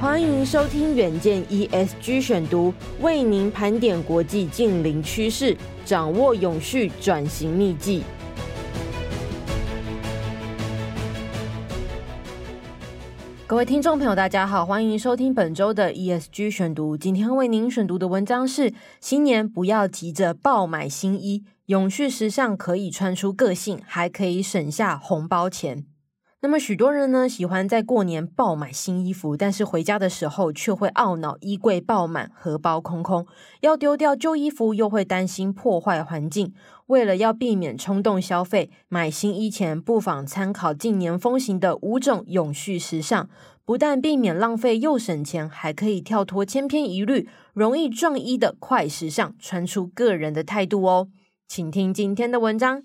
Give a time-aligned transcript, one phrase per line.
[0.00, 2.72] 欢迎收听远见 ESG 选读，
[3.02, 5.54] 为您盘点国际近邻趋势，
[5.84, 8.02] 掌握永续转型秘技。
[13.46, 16.96] 各位听众朋友，大家好，欢迎收听本周的 ESG 选读。
[16.96, 18.72] 今天为您选读的文章是：
[19.02, 25.84] 新年不要急着爆买新衣，永续时尚可以穿出个性，还可以省下红包钱。
[26.42, 33.26] 那么许多人呢，喜欢在过年爆买新衣服，但是回家的时候却会懊恼衣柜爆满，荷包空空，
[33.60, 36.54] 要丢掉旧衣服又会担心破坏环境。
[36.86, 43.28] 为了要避免冲动消费，买新衣前不妨参考近年风行的五种永续时尚，
[43.66, 51.08] 不但避免浪费又省钱，还可以跳脱千篇一律、容易撞衣的快时尚，穿出个人的态度哦。
[51.46, 52.84] 请听今天的文章。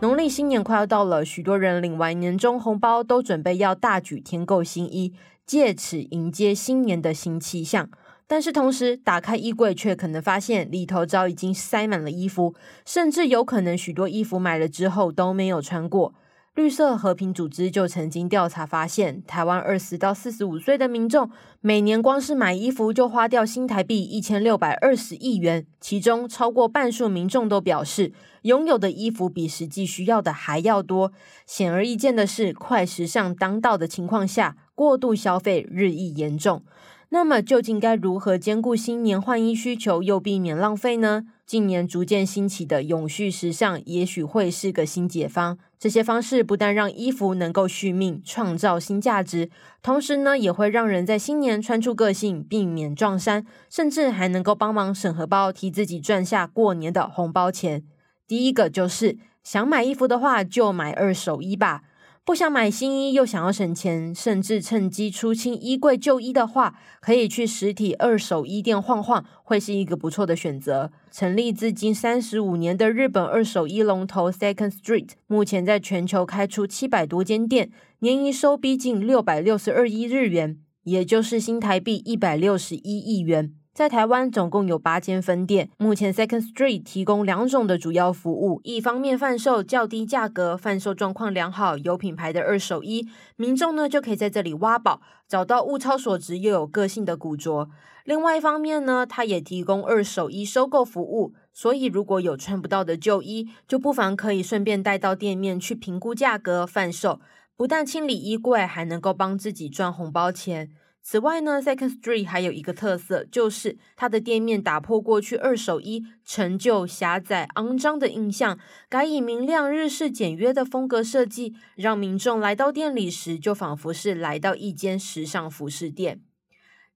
[0.00, 5.12] 农历新年快要到了，许多人领完年终红包，都准备要大举添购新衣，
[5.44, 7.90] 借此迎接新年的新气象。
[8.28, 12.54] 但是同时，打开衣柜却可能发现里头早已经塞满了衣服，
[12.86, 16.14] 甚至有可能许多衣服买了之后都没有穿过。
[16.58, 31.12] 绿色和平组织就曾经调查发现，台湾二十到四十五岁的民众每年光是买衣服就花掉新台币一千六百二十亿元，其中超过半数民众都表示，拥有的衣服比实际需要的还要多。
[31.46, 36.64] 显而易见的是，快时尚当道的情况下，过度消费日益严重。
[37.10, 41.24] 那么，究竟该如何兼顾新年换衣需求，又避免浪费呢？
[41.46, 45.56] 近年逐渐兴起的永续时尚，也许会是个新解方。
[45.78, 49.48] 这些方式不但让衣服能够续命、创造新价值，
[49.82, 57.84] 同时呢，也会让人在新年穿出个性，避免撞衫，甚至还能够帮忙省荷包，替自己赚下过年的红包钱。
[58.26, 61.84] 第一个就是想买衣服的话，就买二手衣吧。
[62.28, 70.92] 不想买新衣又想要省钱，甚至趁机出清衣柜旧衣的话，可以去实体二手衣店晃晃，会是一个不错的选择。
[71.10, 83.54] 成立至今三十五年的日本二手衣龙头 Second Street，目前在全球开出七百多间店，年营收逼近六百六十二亿日元，也就是新台币一百六十一亿元。
[83.78, 93.06] 在台湾总共有八间分店，目前 Second Street 提供两种的主要服务：一方面贩售较低价格、贩售状况良好、有品牌的二手衣，
[93.36, 97.68] 民众呢就可以在这里挖宝，找到物超所值又有个性的古着；
[98.02, 107.20] 另外一方面呢，它也提供二手衣收购服务，所以如果有穿不到的旧衣，就不妨可以顺便带到店面去评估价格贩售，
[107.56, 110.70] 不但清理衣柜，还能够帮自己赚红包钱。
[111.00, 118.58] 此外呢，Second Street 还有一个特色，就是它的店面打破过去二手衣陈旧、狭窄、肮脏的印象，
[118.90, 126.20] 改以明亮、日式、简约的风格设计，让民众来到店里时，就仿佛是来到一间时尚服饰店。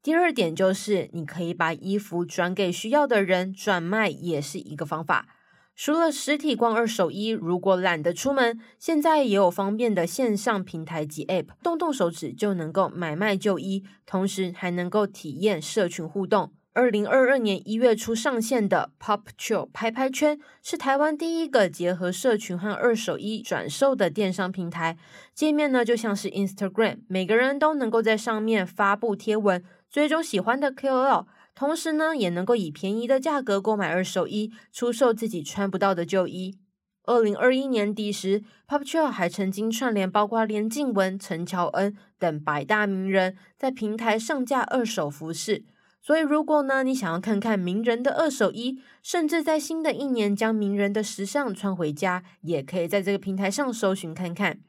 [0.03, 5.29] 第二点就是，你可以把衣服转给需要的人，转卖也是一个方法。
[5.75, 16.53] 除了实体逛二手衣，如果懒得出门，现在也有方便的线上平台及 App，动动手指就能够买卖旧衣，同时还能够体验社群互动。
[16.75, 24.97] 二零二二年一月初上线的 Popchill 拍拍圈，是台湾第一个结合社群和二手衣转售的电商平台。
[25.35, 31.27] 界面呢就像是 Instagram，每个人都能够在上面发布贴文，追踪喜欢的 KOL。
[31.55, 36.59] 同时呢，也能够以便宜的价格购买二手衣，出售自己穿不到的旧衣。
[37.05, 45.65] 二零二一年底时，Popchill 还曾经串联包括连静文、陈乔恩等百大名人，在平台上架二手服饰。
[46.01, 54.61] 所以，如果呢你想要看看名人的二手衣，甚至在新的一年将名人的时尚穿回家，也可以在这个平台上搜寻看看。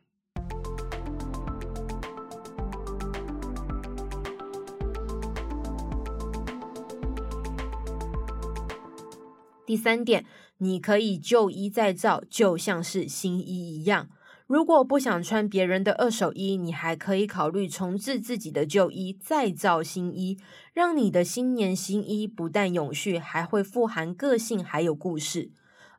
[9.65, 10.25] 第三点，
[10.57, 14.09] 你可以旧衣再造，就像是新衣一样。
[14.45, 20.37] 如果不想穿别人的二手衣，你还可以考虑重置自己的旧衣，再造新衣，
[20.73, 25.51] 让你的新年新衣不但永续，还会富含个性，还有故事。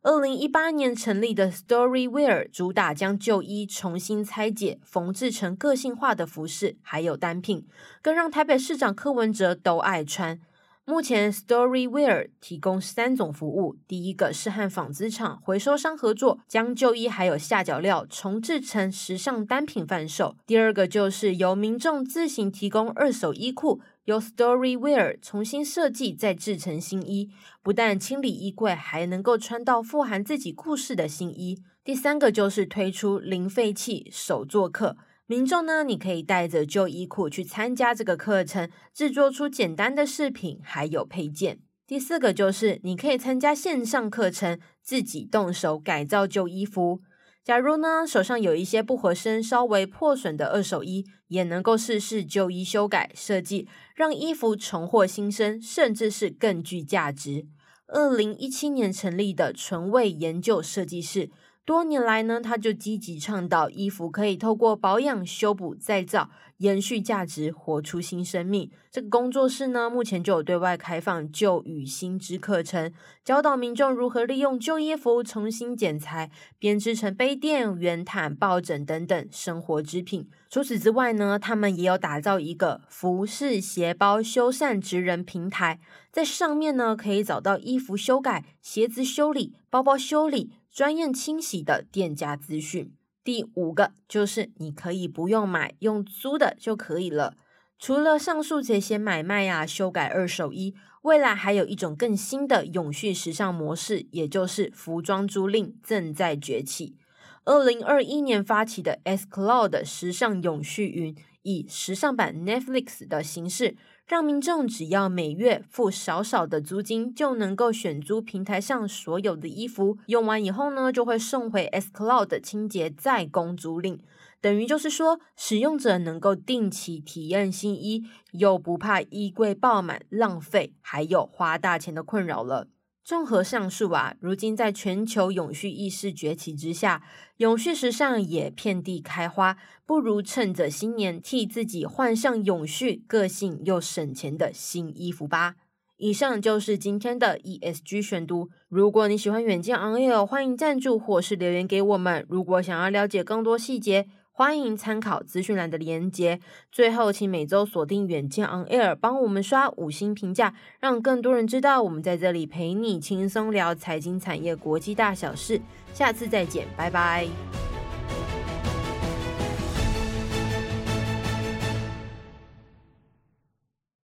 [0.02, 7.66] 二零一八年成立的 Story Wear 主打将旧衣重新拆解，缝制成个性化的服饰，还有单品，
[8.02, 10.38] 更让台北市长柯文哲都爱穿。
[10.86, 27.30] 目前，Story Wear 提供三种服务：第一个是和纺织厂、回收商合作，将旧衣还有下脚料重制成时尚单品贩售；第二个就是由民众自行提供二手衣库，由 Storywear 重新设计再制成新衣，
[27.62, 31.62] 不但清理衣柜，还能够穿到富含自己故事的新衣。
[31.82, 41.61] 第三个就是推出零废弃手作课，民众呢，你可以带着旧衣裤去参加这个课程，制作出简单的饰品，还有配件。
[41.87, 47.00] 第四个就是你可以参加线上课程，自己动手改造旧衣服。
[47.43, 57.47] 假如呢，手上有一些不合身、稍微破损的二手衣，也能够试试旧衣修改设计，让衣服重获新生，甚至是更具价值。
[57.87, 61.31] 二零一七年成立的纯味研究设计室。
[61.66, 66.28] 多年来呢，他就积极倡导衣服可以透过保养、修补、再造，
[66.58, 68.70] 延续价值，活出新生命。
[68.90, 72.93] 这个工作室呢，目前就有对外开放旧与新知课程，
[73.25, 80.28] 教导民众如何利用旧衣服重新剪裁，编织成杯垫、圆毯、抱枕等等生活织品。
[80.50, 85.81] 除此之外呢，他们也有打造一个服饰鞋包修缮职人平台，
[86.12, 90.52] 在上面呢，可以找到衣服修改、鞋子修理、包包修理。
[90.75, 92.93] 专业清洗的店家资讯。
[93.23, 97.37] 第五个就是你可以不用买，用租的就可以了。
[97.79, 106.97] 除了上述这些买卖呀、修改二手衣，未来还有一种更新的永续时尚模式，也就是服装租赁正在崛起。
[107.44, 113.76] 二零二一年发起的 S Cloud 时尚永续云，以时尚版 Netflix 的形式。
[114.06, 123.98] 让民众只要每月付少少的租金，就能够选租平台上所有的衣服，用完以后呢，就会送回 S Cloud 清洁再供租赁，
[124.42, 132.68] 等于就是说，使用者能够定期体验新衣，又不怕衣柜爆满浪费，还有花大钱的困扰了。
[133.04, 137.02] 综合上述啊，如今在全球永续意识崛起之下，
[137.36, 145.56] 永续时尚也遍地开花，不如趁着新年替自己换上永续、个性又省钱的新衣服吧。
[145.98, 148.48] 以上就是今天的 ESG 选读。
[148.70, 152.26] 如果你喜欢远见 On Air，欢迎赞助或是留言给我们。
[152.30, 156.40] 如果想要了解更多细节，欢迎参考资讯栏的连接。
[156.72, 165.60] 最后，请每周锁定远见 On Air，帮我们刷五星评价，让更多人知道我们在这里陪你轻松聊财经产业国际大小事。
[165.92, 167.28] 下次再见，拜拜。